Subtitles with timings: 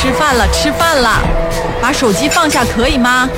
[0.00, 1.20] 吃饭了，吃饭了，
[1.82, 3.28] 把手机放下可以吗？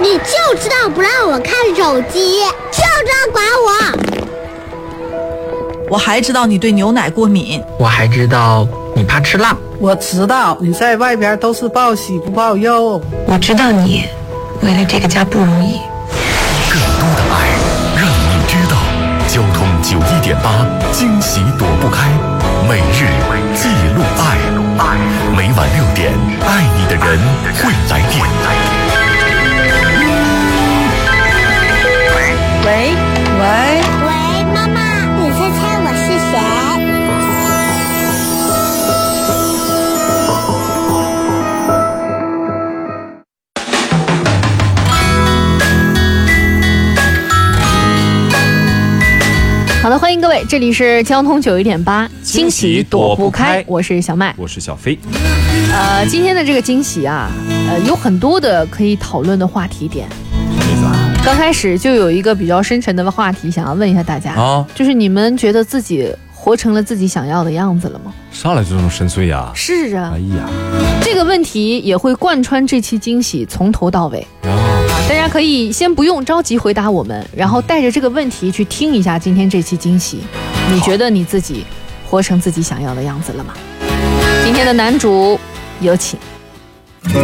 [0.00, 2.40] 你就知道不让我看手机，
[2.72, 3.68] 就知道管我。
[5.90, 12.98] 我还知道你对牛奶过敏，我还知道你怕吃辣，我知道你在外边都是报喜不报忧。
[13.26, 14.08] 我知道你
[14.62, 15.78] 为了这个家不容易。
[16.70, 17.50] 更多的爱，
[18.00, 18.78] 让你知道。
[19.28, 22.08] 交通九一点八，惊喜躲不开，
[22.66, 23.06] 每日
[23.54, 24.45] 记录爱。
[25.34, 26.12] 每晚六点，
[26.46, 27.18] 爱你的人
[27.54, 28.14] 会来电。
[32.14, 32.18] 喂
[32.66, 32.68] 喂，
[33.40, 33.44] 喂，
[50.36, 54.34] 位，这里是交通九一点八，惊喜躲不开，我是小麦。
[54.36, 54.98] 我是小飞。
[55.72, 57.30] 呃，今天的这个惊喜啊，
[57.70, 60.06] 呃，有很多的可以讨论的话题点。
[60.58, 61.14] 什么意思啊？
[61.24, 68.12] 刚开始就有一个比较深沉的话题，想要问一下大家，啊，就是你们觉得自己活成了自己想要的样子了吗？
[68.30, 69.50] 上来就这么深邃呀？
[69.54, 70.46] 是啊哎，呀，
[71.00, 74.26] 这个问题也会贯穿这期惊喜从头到尾。
[75.26, 80.20] 家可以先不用着急回答我们，然后带着这个问题去听一下今天这期惊喜。
[80.70, 81.64] 你觉得你自己
[82.08, 83.52] 活成自己想要的样子了吗？
[84.44, 85.38] 今天的男主
[85.80, 86.16] 有请。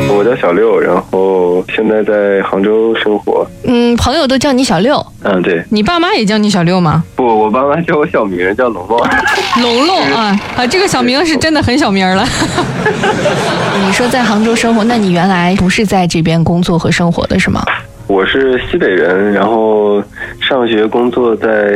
[0.09, 3.47] 我叫小六，然后现在在杭州生活。
[3.65, 7.03] 嗯，朋友都叫你小六，嗯，对，你爸妈也叫你小六吗？
[7.17, 8.99] 不，我爸妈叫我小名，叫龙龙。
[9.61, 12.27] 龙龙 啊啊，这个小名是真的很小名了。
[13.87, 17.65] 你说在杭州生活，那你原来不是在这边工作和生活的是吗？
[18.07, 20.03] 我是西北人，然后
[20.41, 21.73] 上学工作在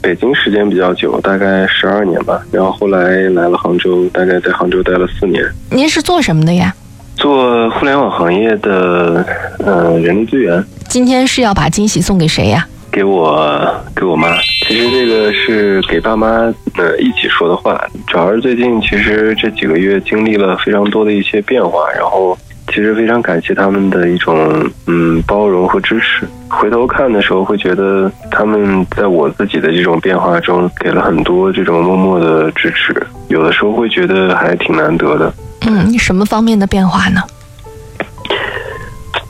[0.00, 2.40] 北京时间比较久，大概十二年吧。
[2.52, 6.74] 然后后来来了杭州，大概在杭州待了四年，您是做什么的呀？
[7.16, 9.24] 做互联网行业的
[9.58, 10.62] 呃人力资源。
[10.88, 12.66] 今天是要把惊喜送给谁呀？
[12.92, 14.36] 给我给我妈，
[14.68, 16.28] 其实这个是给爸妈
[16.76, 22.38] 呃一起说的话，主要是最近其实这几个月经历了非常多的一些变化，然后
[22.74, 26.26] 其实非常感谢他们的一种嗯包容和支持。
[26.48, 32.92] 回头看的时候，会觉得他们在我自己的这种变化中给了很多这种默默的支持，
[33.28, 35.32] 有的时候会觉得还挺难得的。
[35.66, 37.22] 嗯，你什么方面的变化呢？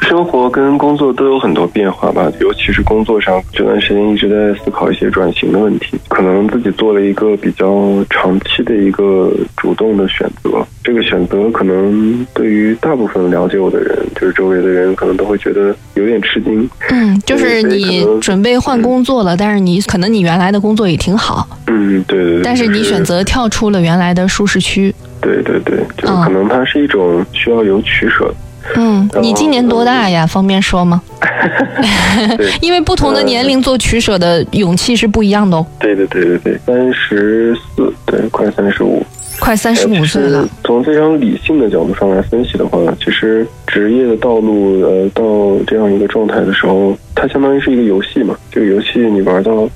[0.05, 10.65] 生活跟工作都有很多变化吧，尤其是工作上，这段时间一直在思考一些转型的问题，可能自己做了一个比较长期的一个主动的选择。
[10.83, 16.69] 这个选择可能对于大部分了解我的人，就是周围的人，可能都会觉得有点吃惊。
[16.91, 22.43] 嗯，就是你准备换工作了，但是你可能你原来的工作也挺好，嗯，对对对。
[22.43, 24.95] 但是你选择跳出了原来的舒适区。
[25.23, 28.35] 对对对，就可能它是一种需要有取舍的。
[28.77, 30.27] 嗯，你今年多大呀？
[30.27, 31.03] 方便说吗？
[32.37, 35.67] 对因为不同的年龄做取舍的勇气是不一样的哦。
[35.79, 39.05] 对对对对对，三十四，对，快三十五。
[39.41, 45.23] 快三十五岁了呃，从非常理性的角度上来分析的话，其实职业的道路，呃，到
[45.67, 48.37] 这样一个状态的时候，它相当于是一个游戏嘛。
[48.51, 49.69] 这个游戏你玩到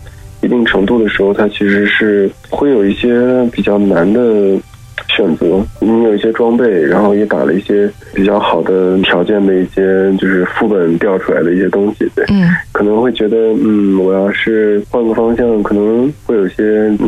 [0.43, 3.10] 一定程度的时候，它其实是会有一些
[3.50, 4.20] 比较难的
[5.09, 5.65] 选择。
[5.81, 12.25] 你有一些装备，然后也打了一些比较好的条件的一些，就是副本调出来的一些东西，对。
[12.31, 16.63] 嗯可能会觉得，嗯，我要是换个方向，可能会有些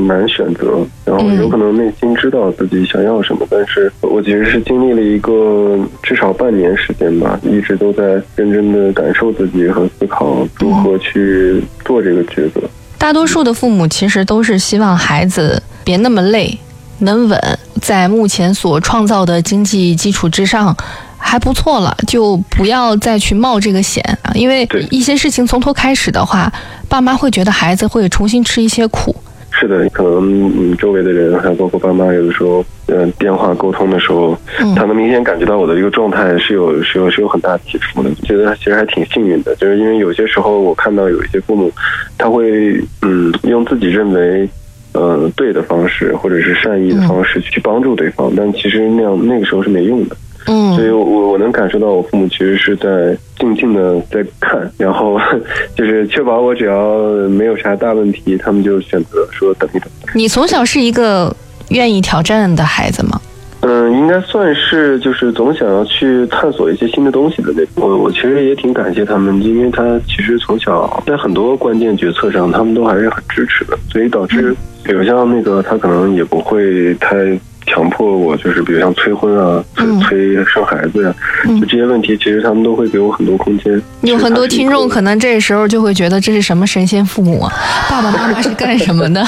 [0.09, 12.61] 难选择，然后有可能内心知道自己想要什么，但是我其实是经历了一个至少半年时间吧，一直都在认真的感受自己和思考如何去做这个抉择。
[12.99, 16.59] 大多数的父母其实都是希望孩子别那么累，
[17.01, 20.77] 能稳，在目前所创造的经济基础之上。
[21.23, 24.33] 还不错了，就不要再去冒这个险啊！
[24.35, 26.51] 因为对一些事情从头开始的话，
[26.89, 29.15] 爸妈会觉得孩子会重新吃一些苦。
[29.51, 41.71] 是的，可能嗯，周围的人还有包括爸妈，有的时候，呃，电话沟通的时候，嗯他能明显感觉到我的一个状态是有是有是有很大起伏的，觉得其实还挺幸运的，就是因为有些时候我看到有一些父母，
[42.17, 44.49] 他会嗯用自己认为。
[44.93, 50.17] 呃，对的方式或者是善意的方式去帮助对方，但其实那样那个时候是没用的。
[50.47, 55.21] 嗯所以我我能感受到我父母其实是在静静的在看，然后
[55.77, 56.99] 就是确保我只要
[57.29, 59.89] 没有啥大问题，他们就选择说等一等。
[60.15, 61.35] 你从小是一个
[61.69, 63.21] 愿意挑战的孩子吗？
[63.63, 67.75] 嗯，应该算是就是总想要去探索一些新的东西的那种。
[67.77, 77.39] 我我其实也挺感谢他们，因为他其实从小在很多关键决策上，他们都还是很支持的，所以导致比如像那个他可能也不会太
[77.71, 81.15] 强迫我，就是比如像催婚啊、催嗯催生孩子呀、
[81.47, 83.81] 嗯就这些问题，其实他们都会给我很多空间。
[84.03, 87.53] 有很多听众可能能这时候就会觉得这是什么神仙父母啊？
[87.91, 89.25] 爸爸妈妈是干什么的？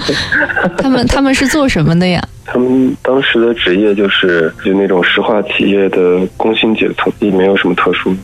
[0.78, 2.22] 他们他们是做什么的呀？
[2.44, 8.14] 他们当时的职业就是就那种石化企业的工薪阶层，也没有什么特殊。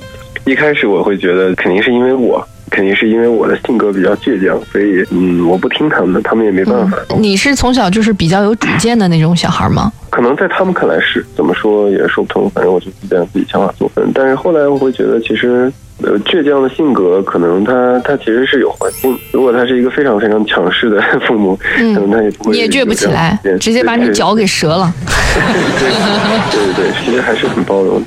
[0.44, 6.96] 一开始我会觉得肯定是因为我，肯定是因为我的性格比较倔强，所以嗯，我不听他们的，他们也没办法。
[7.18, 9.92] 你是从小就是比较有主见的那种小孩吗？
[10.10, 14.10] 可能在他们看来是怎么说也说不通，反正我就自己按自己想法做分。
[14.14, 15.72] 但是后来我会觉得，其实
[16.02, 19.16] 呃倔强的性格，可能他他其实是有环境。
[19.32, 24.92] 如果他是一个非常非常强势的 父母，嗯可能他也不会你也倔不起来直接把你脚给折了。
[25.34, 28.06] 对对对，其实还是很包容的。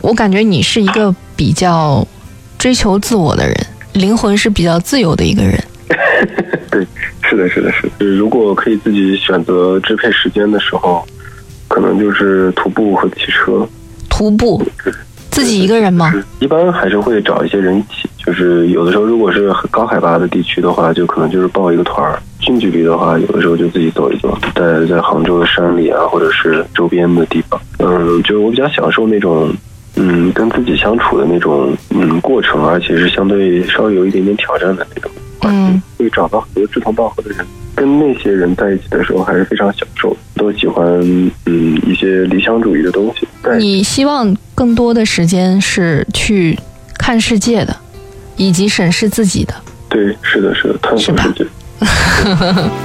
[0.00, 2.06] 我感觉你是一个比较
[2.58, 3.54] 追求自我的人，
[3.94, 5.58] 灵魂是比较自由的一个人。
[6.70, 6.86] 对，
[7.22, 7.90] 是的，是的，是的。
[7.98, 11.04] 就是如果可以自己选择支配时间的时候，
[11.68, 13.66] 可能就是徒步和骑车。
[14.10, 14.62] 徒步，
[15.30, 16.12] 自己一个人吗？
[16.40, 18.08] 一般还是会找一些人一起。
[18.24, 27.60] 就是有的时候，如果是很高海拔的地区的话，就可能就是报一个团儿；近距离的话，有的时候就自己走一走，在在杭州的山里啊，或者是周边的地方。
[27.80, 29.54] 嗯，就是我比较享受那种，
[29.96, 35.10] 嗯，跟自己相处的那种嗯过程，而且是相对稍微有一点点挑战的那种。
[35.42, 40.84] 嗯，会找到很多志同道合的人，跟那些人在一起的时候还是非常享受，都喜欢
[41.46, 43.28] 嗯一些理想主义的东西。
[43.42, 46.58] 但你希望更多的时间是去
[46.98, 47.76] 看世界的，
[48.36, 49.54] 以及审视自己的。
[49.90, 51.46] 对，是的，是的，探索世界。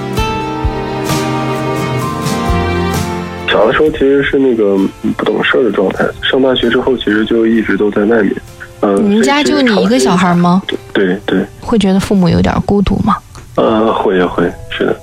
[3.51, 4.77] 小的时候其实是那个
[5.17, 8.33] 不懂事儿的状态，上大学之后其实就一直都在外面。
[8.81, 10.61] 嗯、你们家就你一个小孩吗？
[10.93, 13.17] 对对，会觉得父母有点孤独吗？
[13.55, 14.95] 呃，会呀会，是的。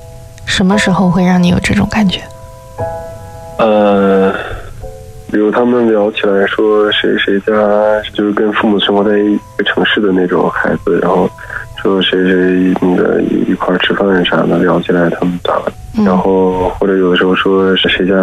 [0.47, 2.21] 什么时候会让你有这种感觉？
[3.59, 4.33] 呃，
[5.31, 7.53] 比如他们聊起来说谁谁家
[8.15, 11.29] 就是跟父母生活在一个城市的那种孩子，然后
[11.83, 15.73] 说谁谁那个一块儿吃饭啥的，聊起来他们咋了？
[16.05, 18.15] 然后或者有的时候说是谁家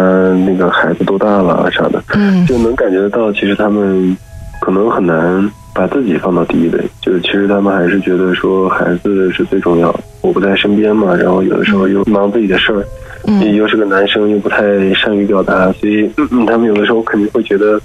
[0.46, 2.46] 那个孩子多大了啥的，嗯。
[2.46, 4.16] 就能感觉得到，其实他们
[4.60, 12.84] 可能很难把自己放到第一位，就是其实他们还是觉得说孩子是最重要的，我不在身边嘛，然后有的时候又忙自己的事儿，
[13.26, 13.54] 嗯。
[13.54, 14.62] 又是个男生，又不太
[14.94, 17.80] 善于表达，所以、嗯、他们有的时候肯定会觉得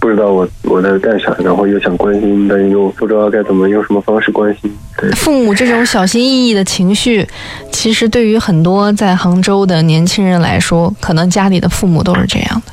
[0.00, 4.72] 不知道我我在干啥，然后又想关心，但又不知道该怎么用什么方式关心。
[4.96, 7.28] 对，父母这种小心翼翼的情绪，
[7.70, 12.72] 其实对于很多在杭州的年轻人来说，可能家里的父母都是这样的。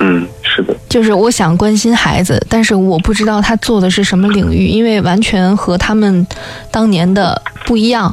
[0.00, 6.26] 嗯，是的，就是我想关心孩子，但是我不知道他做的是什么领域，因为完全和他们
[6.72, 8.12] 当年的不一样。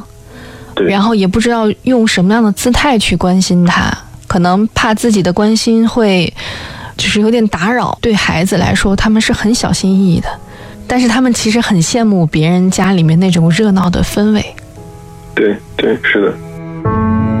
[0.76, 3.92] 对，然后也不知道用什么样的姿态去关心他，
[4.28, 6.32] 可能怕自己的关心会
[6.96, 7.96] 就是有点打扰。
[8.00, 10.28] 对孩子来说，他们是很小心翼翼的，
[10.86, 14.44] 但是他们其实很羡慕别人家里面那种热闹的氛围。
[15.34, 17.31] 对对，是的。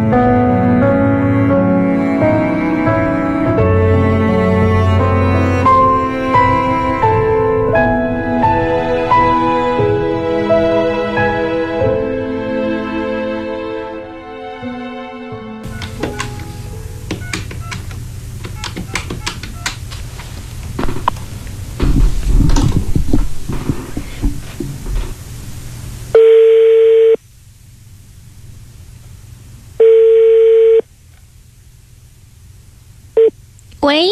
[33.92, 34.08] 喂，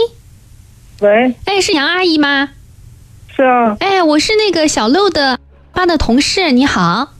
[1.01, 2.51] 喂，哎，是杨阿姨吗？
[3.35, 5.41] 是啊，哎，我是那个小六的
[5.73, 7.15] 爸的同事，你好。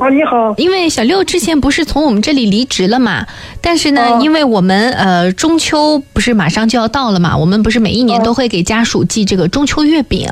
[0.00, 0.54] 啊，你好。
[0.56, 3.26] 因为小六之前不是从我们这里离职了嘛，
[3.60, 10.26] 但是呢，哦因为我们呃中秋不是马上就要到了嘛，我们不是每一哦年都会给家属寄这个中秋月饼，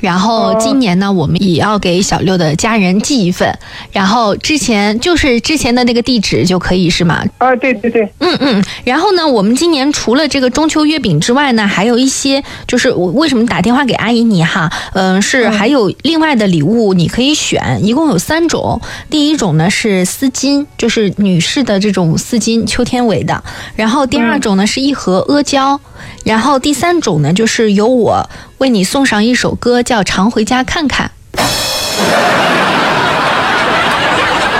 [0.00, 3.58] 然后哦今年呢，我们也要给小六的家人寄一份，
[3.90, 7.24] 然后之前就是之前的那个地址就可以是吗？
[7.38, 18.78] 啊，对对对，嗯嗯，然后呢，我们今年除了这个中秋月饼之外呢，还有一些，就是我为什么打电话给阿姨你哈，嗯、是还有另外的礼物你可以选，一共有三种。
[19.08, 23.42] 第一种呢是丝巾，就是女士的这种丝巾，秋天围的。
[23.74, 25.80] 然后第二种呢是一盒阿胶，
[26.24, 31.10] 然后第三种呢就是由我为你送上一首歌，叫《常回家看看》。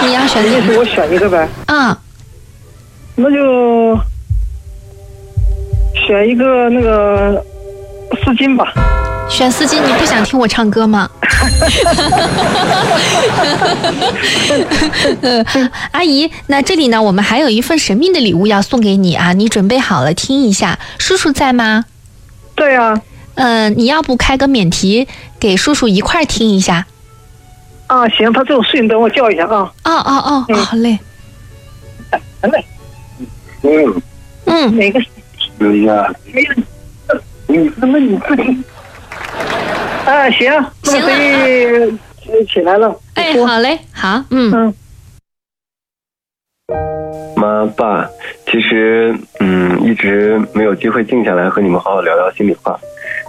[0.07, 1.99] 你要选哪个意思我选一个呗，啊？
[3.17, 3.99] 那就
[6.07, 7.43] 选一个那个
[8.25, 8.73] 丝巾吧。
[9.29, 11.11] 选司机，你不想听我唱歌吗？
[15.21, 15.45] 呃，
[15.93, 20.79] 阿姨，那这里呢，我们还有一份神秘的礼物要送给你啊，你准备好了听一下。
[20.99, 21.85] 叔叔在吗？
[22.55, 22.99] 对啊、
[23.35, 25.07] 嗯、你要不开个免提
[25.39, 26.87] 给叔叔一块儿听一下？
[27.89, 29.71] 啊，行，他正睡，你等我叫一下啊。
[29.85, 30.99] 哦哦哦，好嘞。
[32.43, 32.65] 来，
[33.63, 34.03] 嗯，
[34.47, 35.01] 嗯，哪个？
[35.59, 36.15] 留一下。
[37.49, 38.43] 你那么你自己？
[40.07, 40.53] 啊，行，
[40.85, 42.97] 那么可以起来了。
[43.15, 44.75] 哎，好嘞，好，嗯嗯，
[47.35, 48.09] 妈爸，
[48.47, 52.79] 其实嗯，一直没有机会静下来和你们好好聊聊心里话。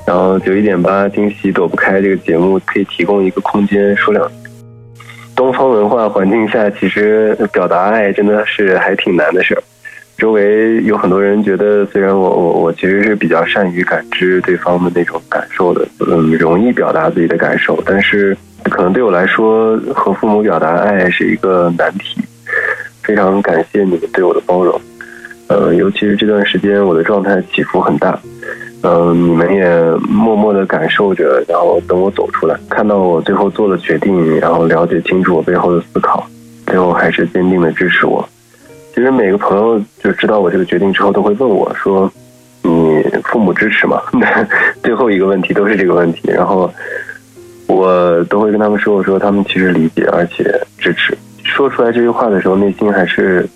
[0.05, 4.35] 然后九一点八惊喜躲不开这个节目可以提供一个空间说两句。
[5.35, 9.63] 东方文化环境下，其实表达爱真的是还挺难的事儿。
[10.17, 22.21] 周围有很多人觉得，虽然我我我其实是比较善于感知对方的那种感受的，嗯，容易表达自己的感受，但是可能对我来说，和父母表达爱是一个难题。
[23.03, 24.81] 非常感谢你们对我的包容，
[25.47, 28.19] 呃，尤其是这段时间我的状态起伏很大，
[28.81, 36.27] 嗯、你们也默默的感受着，然后等我走出来，看到我最后做了决定，然后了解清楚我背后的思考，
[36.65, 38.27] 最后还是坚定的支持我。
[38.97, 42.11] 其实每个朋友就知道我这个决定之后，都会问我说
[42.65, 44.01] ：“你父母支持吗？”
[44.81, 46.73] 最后一个问题都是这个问题，然后
[47.67, 50.43] 我都会跟他们说：“我说他们其实理解而且
[50.79, 53.47] 支持。”说出来这句话的时候，内心还是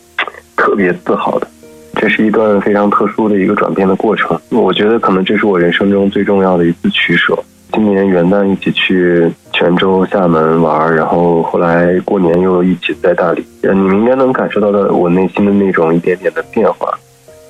[0.55, 1.47] 特别自豪的。
[1.95, 4.39] 这是一段非常特殊的一个转变的过程。
[4.51, 7.35] 我觉得可能这是我人生中最重要的一次取舍。
[7.73, 9.27] 今年元旦一起去
[9.61, 13.45] 泉州、厦门玩，然后后来过年又一起在大理。
[13.61, 16.91] 你们应该能感受到的我内心的那种一点点的变化。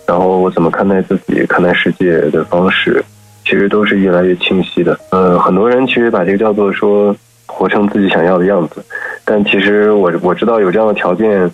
[0.05, 3.01] 然后我怎么看待自己、看待世界的方式，
[3.45, 4.99] 其实都是越来越清晰的。
[5.11, 7.15] 呃，很多人其实把这个叫做说
[7.45, 8.83] 活成自己想要的样子，
[9.23, 11.49] 但其实我我知道有这样的条件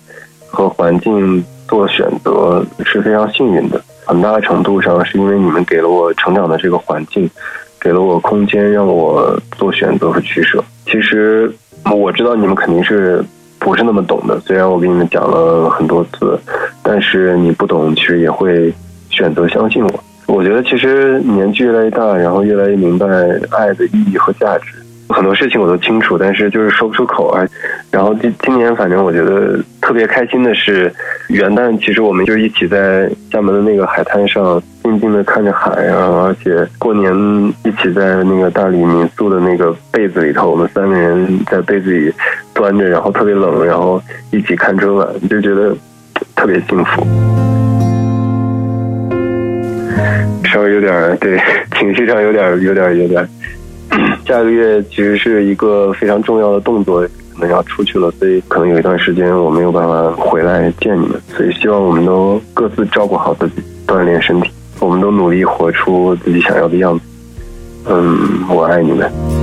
[0.48, 7.30] 和环境做选择是非常幸运的，很大程度上是因为你们给了我成长的这个环境，
[7.88, 10.62] 给了我空间让我做选择和取舍。
[10.86, 11.50] 其实
[11.90, 13.24] 我知道你们肯定是
[13.60, 16.38] 不是那么懂的，虽然我给你们讲了很多次，
[16.84, 18.74] 但是你不懂，其实也会
[19.10, 20.04] 选择相信我。
[20.28, 23.08] 我觉得其实年纪越来越大，然后越来越明白
[23.52, 24.74] 爱的意义和价值。
[25.18, 27.44] 很多事情我都清楚，但是就是说不出口啊。
[27.90, 30.94] 然后今今年，反正我觉得特别开心的是，
[31.30, 37.12] 元旦其实我们就一起在厦门的那个海滩上，静静的看着海啊，而且过年
[37.66, 42.14] 一起在那个大理民宿的那个被子里头，我们三个人在被子里
[42.54, 45.76] 端着，然后特别冷，然后一起看春晚，就觉得
[46.36, 47.08] 特别幸福。
[50.44, 51.40] 稍微有点儿对
[51.76, 53.28] 情绪上有点儿有点儿有点儿。
[54.26, 57.02] 下个月其实是一个非常重要的动作，
[57.34, 67.06] 可能要出去了，所以可能有一段时间我没有办法回来见你们，所以希望我们都各自照顾好自己，锻炼身体，我们都努力活出自己想要的样子。
[67.90, 69.37] 嗯，我爱你们。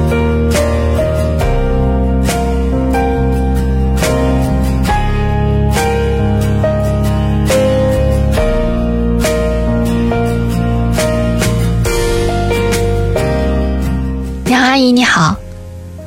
[14.75, 15.37] 阿姨你好，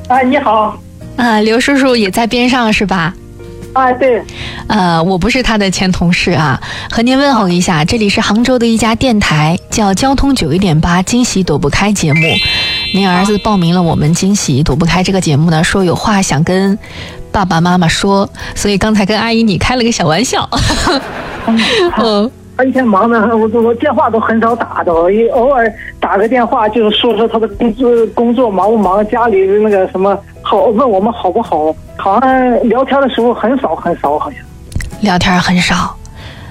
[0.08, 0.78] 哎，你好，
[1.16, 3.14] 啊，刘叔叔也在边上是吧？
[3.72, 4.22] 啊，对，
[4.66, 6.60] 呃，我不是他的前同事啊，
[6.90, 12.20] 和您问候一下，这里是杭州的一家电台，叫交通九一点八惊喜躲不开节目。
[12.92, 16.78] 您儿子报名了我们惊喜躲不开这个节目呢，说有话想跟
[17.32, 20.46] 爸爸妈妈说，所以刚才跟阿姨你开了个小玩笑。
[21.46, 34.40] 嗯， 他一天忙的，我我电话都很少打的，我一偶尔打个电话，就是说说他的工作工作忙不忙，家里的那个什么好，问我们好不好，好像聊天的时候很少很少，好像。
[35.02, 35.96] 聊天很少，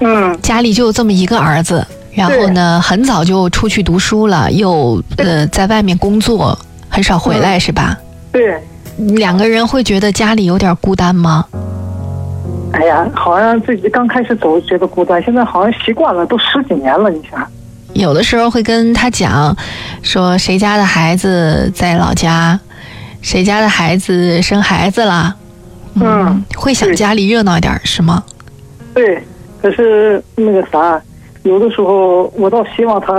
[0.00, 7.98] 嗯，家里就有这么一个儿子，然后呢，很早就出去读书了，又呃在外面工作，很少回来，是吧？
[8.32, 8.58] 对，
[8.96, 11.44] 两个人会觉得家里有点孤单吗？
[12.72, 17.44] 哎呀，好像自己刚开始走觉得孤单，现在好像习惯了，都十几年了，你想。
[17.94, 19.56] 有的时候会跟他讲，
[20.02, 22.58] 说谁家的孩子在老家，
[23.22, 25.34] 谁家的孩子生孩子了，
[25.94, 28.22] 嗯，会想家里热闹点是吗？
[28.94, 29.22] 对，
[29.60, 31.00] 可是那个啥，
[31.42, 33.14] 有的时候我倒希望他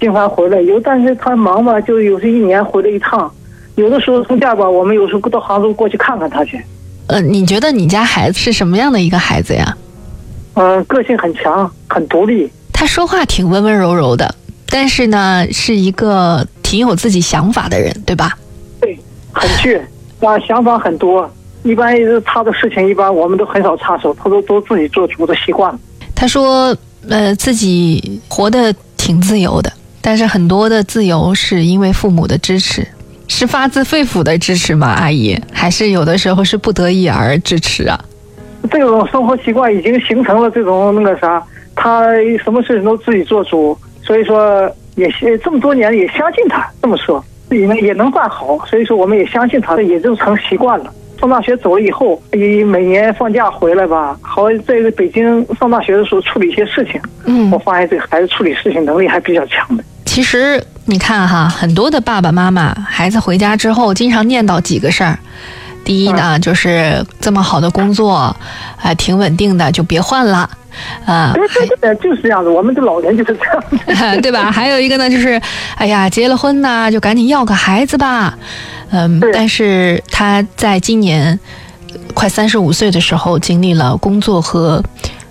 [0.00, 3.30] 经常回来，有但是他忙吧，就有时一年回来一趟，
[3.74, 6.62] 有的时候从家吧，我们有时候到杭州过去看看他去。
[7.06, 9.76] 呃，你觉得你家孩子是什么样的一个孩子呀？
[10.54, 12.50] 嗯、个性很强，很独立。
[12.72, 14.34] 他说话挺温温柔柔的，
[14.68, 18.36] 但是呢，是一个挺挺有自己想法的人，对吧？
[18.80, 18.98] 对，
[19.30, 19.78] 很倔，
[20.26, 21.30] 啊，想法很多。
[21.64, 21.94] 一般
[22.24, 25.78] 他的事情，一般我们都很少插手，他都都自己做主的习惯。
[26.14, 26.74] 他说，
[27.08, 32.86] 呃，自己活得挺自由的，但是很多的自由是因为父母的支持，
[33.34, 34.88] 是发自肺腑的支持吗？
[34.88, 37.98] 阿姨，还是有的时候是不得已而支持啊？
[38.70, 41.42] 这种生活习惯已经形成了这种那个啥，
[41.74, 42.04] 他
[42.44, 45.10] 什么事情都自己做主，所以说也
[45.42, 50.92] 这么多年也相信他这么说，自己能也能办好，所以说我们也相信他，也就成习惯了。
[51.18, 59.82] 上大学走了以后，也每年放假回来吧，好在北京上大学的时候处理一些事情，嗯，我发现这个孩子处理事情能力还比较强的。
[60.04, 65.18] 其实你看哈，很多的爸爸妈妈，孩子回家之后，经常念叨几个事儿。
[65.84, 68.34] 第一呢，就是这么好的工作，
[68.80, 70.48] 啊，挺稳定的，就别换了，
[71.06, 72.48] 啊，对对对，就是这样子。
[72.50, 74.50] 我们的老人就是这样， 对吧？
[74.50, 75.40] 还有一个呢，就是，
[75.76, 78.36] 哎呀，结了婚呢，就赶紧要个孩子吧。
[78.90, 81.38] 嗯，但是他在今年
[82.12, 84.82] 快三十五岁的时候，经历了工作和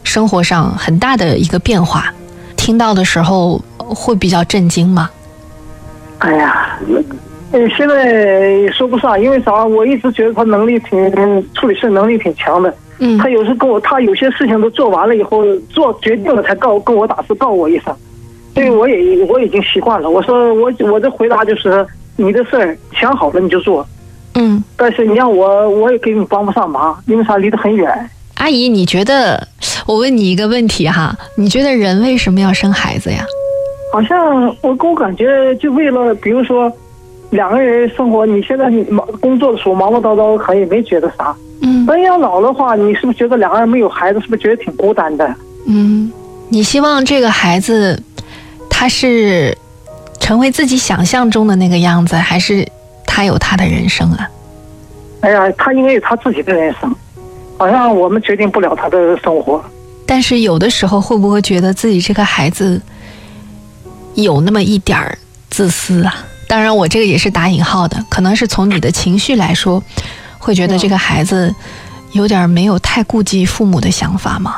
[0.03, 2.11] 生活上很大的一个变化，
[2.55, 5.09] 听到的时候会比较震惊吗？
[6.21, 6.79] 哎呀，
[7.51, 9.65] 呃，现在说不上，因为啥？
[9.65, 12.73] 我一直觉得他能力挺处理事能力挺强的。
[12.99, 17.95] 嗯，他有时跟我，他有些事情都做完了以后，做决定了才告跟我打字告我一声，
[18.53, 20.09] 所以我也我已经习惯了。
[20.09, 21.85] 我说我我的回答就是。
[22.17, 23.87] 你的事儿想好了你就做，
[24.35, 27.89] 嗯，但是你让我我也给你帮不上忙，因为啥离得很远。
[28.35, 29.47] 阿姨，你觉得？
[29.87, 33.25] 我问你一个问题哈，你觉得人为什么要生孩子呀？
[33.91, 36.71] 好像我给我感觉就为了，比如说
[37.29, 41.35] 两个人生活，你现在你忙工作的时候忙忙叨叨，可能也没觉得啥。
[41.61, 41.85] 嗯。
[41.85, 45.35] 等养老的话，你是不是觉得两个人没有孩子，是不是觉得挺孤单的？
[45.67, 46.11] 嗯。
[46.49, 48.01] 你希望这个孩子，
[48.69, 49.57] 他是？
[50.19, 52.65] 成为自己想象中的那个样子，还是
[53.07, 54.29] 他有他的人生啊？
[55.21, 56.95] 哎呀，他应该有他自己的人生，
[57.57, 59.61] 好像我们决定不了他的生活。
[60.05, 62.79] 但是有的时候，会不会觉得自己这个孩子
[64.15, 65.17] 有那么一点儿
[65.49, 66.25] 自私啊？
[66.47, 69.81] 当然，我这个也是打引号的，可能是从你的情绪来说，
[70.37, 71.53] 会觉得这个孩子
[72.11, 74.57] 有点没有太顾及父母的想法吗？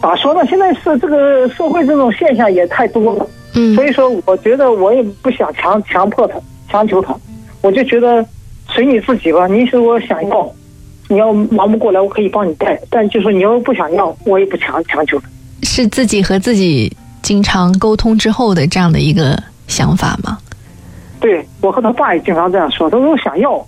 [0.00, 0.40] 咋说呢？
[0.48, 3.26] 现在是这个社会这种现象也太多了。
[3.52, 7.14] 嗯，所以说，我觉得我也不想强强迫他，强求他，
[7.60, 8.24] 我就觉得
[8.70, 9.46] 随你自己吧。
[9.46, 10.50] 你是我想要，
[11.08, 12.80] 你要忙不过来，我可以帮你带。
[12.88, 15.28] 但就说你要不想要，我也不强强求他。
[15.62, 20.38] 是自己和自己经常沟通之后的这样的一个想法吗？
[21.20, 22.88] 对，我和他爸也经常这样说。
[22.88, 23.64] 他说想要，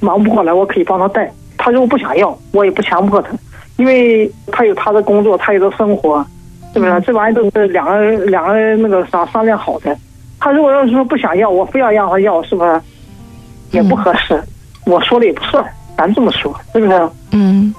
[0.00, 1.32] 忙不过来，我可以帮他带。
[1.58, 3.30] 他如果不想要，我也不强迫他，
[3.76, 6.24] 因为他有他的工作，他有的生活。
[6.74, 7.00] 是不是？
[7.02, 9.94] 这玩意都是两个人两个人那个啥商量好的。
[10.40, 12.80] 他如果要是说不想要，我非要让他要，是不是
[13.72, 14.42] 也不合适？
[14.86, 15.62] 我说了也不算，
[15.98, 17.10] 咱这么说，是不是？
[17.32, 17.74] 嗯。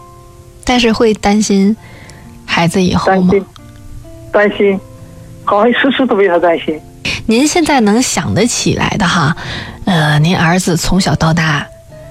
[0.64, 1.76] 但是会担心
[2.46, 3.32] 孩子以后吗？
[3.32, 3.46] 担心，
[4.32, 4.80] 担心，
[5.56, 6.80] 好像时时都为他担心。
[7.28, 9.36] 您现在能想得起来的哈？
[9.86, 11.66] 呃，您儿子从小到大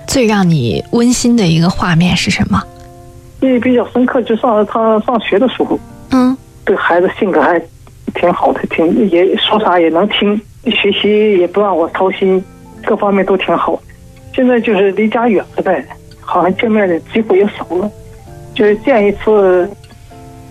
[0.07, 2.63] 最让你温馨的一个画面是什么？
[3.41, 5.79] 因为比较深刻，就上他上学的时候。
[6.11, 6.37] 嗯。
[6.65, 7.61] 对孩子性格还
[8.15, 12.43] 挺好的，挺也说啥也能听，学习也不让我操心，
[12.85, 13.81] 各方面都挺好。
[14.33, 15.85] 现在就是离家远了呗，
[16.21, 17.91] 好像见面的机会也少了，
[18.55, 19.69] 就是见一次，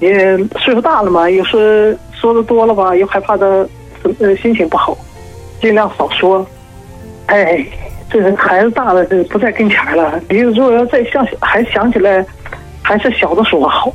[0.01, 3.45] 也岁数大了嘛，有时说的多了吧，又害怕他
[4.19, 4.95] 呃心情不好，
[5.59, 6.45] 尽量少说。
[7.25, 7.65] 哎，
[8.11, 10.21] 这孩子大了，这不在跟前了。
[10.29, 12.23] 你如果要再想还想起来，
[12.83, 13.91] 还是小的时候好，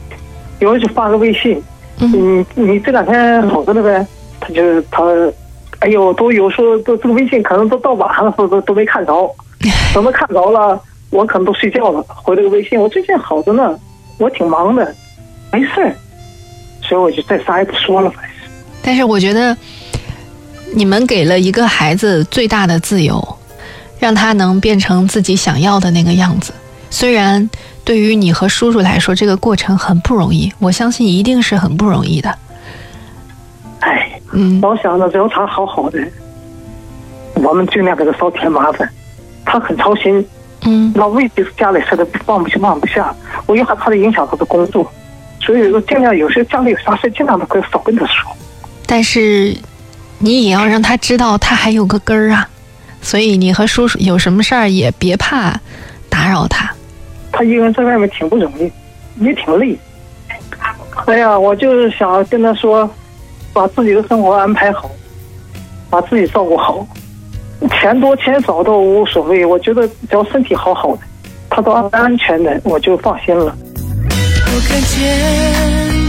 [0.58, 1.62] 有时就发个微信。
[2.00, 4.04] 嗯，你这两天好着呢呗？
[4.40, 5.04] 他就他，
[5.78, 9.30] 哎呦，都有时候都这个微信可能都到晚上了都都没看着，
[9.94, 13.78] 等到看着了，我可能都睡觉了，回了个微信，我最近好着呢，
[14.18, 14.94] 我挺忙的，
[15.52, 15.94] 没事儿，
[16.88, 18.32] 所以我就再啥也不说了，反正。
[18.82, 19.56] 但是我觉得，
[20.74, 23.36] 你们给了一个孩子最大的自由，
[23.98, 26.52] 让他能变成自己想要的那个样子，
[26.90, 27.48] 虽然。
[27.86, 32.36] 对于你和叔叔来说，这个过程很不容易，我相信一定是很不容易的。
[33.78, 36.00] 哎，嗯，老想着只要他好好的，
[37.34, 38.90] 我们尽量给他少添麻烦。
[39.44, 40.26] 他很操心，
[40.62, 43.14] 嗯，那未必是家里事的放不下放不下，
[43.46, 44.90] 我又害怕他影响他的工作，
[45.46, 48.30] 所以说尽量有时家里有啥事，尽量都可以少跟他说。
[48.84, 49.56] 但是
[50.18, 52.48] 你也要让他知道他还有个根儿啊，
[53.00, 55.58] 所以你和叔叔有什么事儿也别怕
[56.08, 56.68] 打扰他。
[57.32, 58.70] 他一个人在外面挺不容易，
[59.24, 59.78] 也挺累。
[61.06, 62.88] 哎呀，我就是想跟他说，
[63.52, 64.90] 把自己的生活安排好，
[65.90, 66.86] 把自己照顾好，
[67.70, 71.02] 钱多钱少都无所谓，我觉得只要身体好好的，
[71.50, 73.54] 他都安安全的，我就放心了。
[74.48, 74.94] 我看见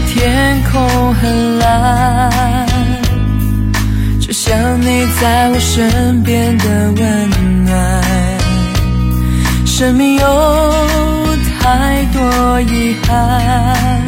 [0.06, 2.66] 天空很蓝，
[4.20, 7.30] 就像你在我身边的温
[7.66, 8.02] 暖。
[9.66, 10.26] 生命有
[11.60, 14.02] 太多遗憾，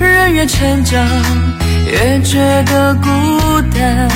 [0.00, 1.06] 人越成长
[1.86, 3.08] 越觉得孤
[3.72, 4.08] 单。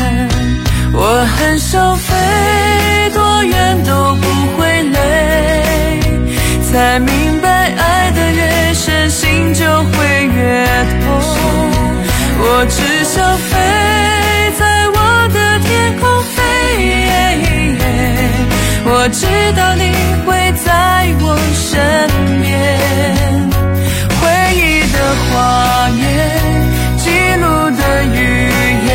[0.93, 5.96] 我很想飞多远都不会累，
[6.73, 10.67] 才明白爱的越深，心就会越
[11.01, 11.07] 痛。
[12.39, 13.51] 我只想飞
[14.59, 14.99] 在我
[15.29, 15.69] 的天
[16.01, 16.03] 空
[16.35, 16.39] 飞，
[18.85, 19.27] 我知
[19.57, 19.85] 道你
[20.27, 20.29] 会
[20.65, 20.69] 在
[21.21, 21.25] 我
[21.55, 21.65] 身
[22.43, 22.45] 边。
[24.21, 24.23] 回
[24.55, 24.61] 忆
[24.93, 24.95] 的
[25.31, 26.05] 画面，
[26.99, 27.05] 记
[27.41, 27.45] 录
[27.77, 27.81] 的
[28.13, 28.17] 语
[28.89, 28.91] 言，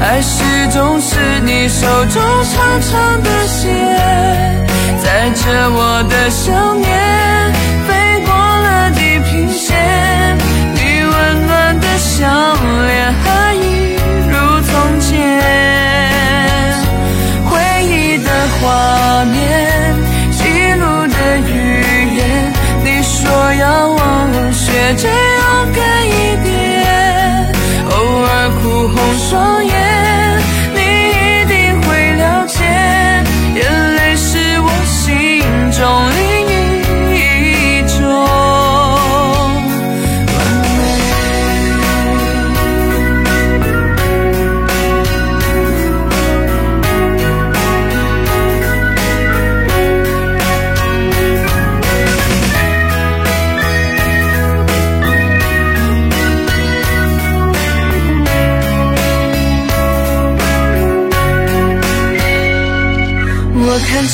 [0.00, 0.32] 爱始
[0.72, 1.10] 终是
[1.44, 2.20] 你手中
[2.52, 2.90] 长长
[3.22, 3.60] 的线，
[5.12, 6.90] 载着我的想念，
[7.86, 7.92] 飞
[8.24, 9.76] 过了地平线。
[10.72, 12.24] 你温暖的笑
[12.86, 13.92] 脸还一
[14.30, 15.12] 如从前，
[17.44, 17.50] 回
[17.84, 19.36] 忆的画面，
[20.32, 20.40] 记
[20.80, 21.52] 录的语
[22.16, 22.20] 言。
[22.82, 24.00] 你说要忘
[24.32, 25.10] 了，学着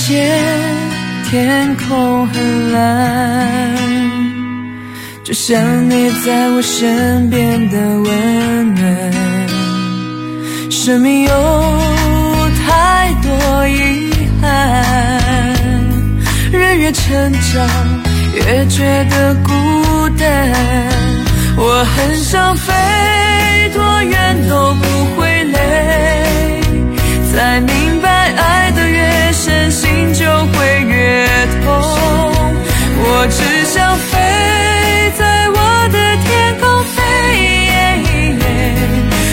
[0.09, 0.43] 天
[1.29, 3.77] 天空很蓝，
[5.23, 9.13] 就像你在我身边的温暖。
[10.71, 11.31] 生命有
[12.67, 14.49] 太多遗憾，
[16.53, 17.69] 人越成长
[18.33, 20.27] 越觉得孤单。
[21.55, 22.73] 我很想飞
[23.75, 25.28] 多远都不会
[33.21, 34.17] 我只想飞
[35.19, 35.55] 在我
[35.89, 36.97] 的天空飞，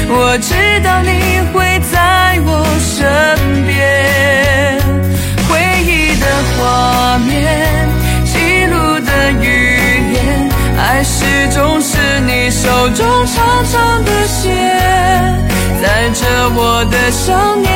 [0.09, 1.11] 我知道你
[1.53, 2.97] 会在我身
[3.67, 4.81] 边。
[5.47, 5.53] 回
[5.85, 6.25] 忆的
[6.57, 7.87] 画面，
[8.25, 9.45] 记录的语
[10.15, 14.49] 言，爱始终是你手中长长的线，
[15.79, 17.75] 载着我的想念。